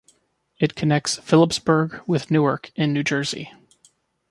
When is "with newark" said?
2.07-2.71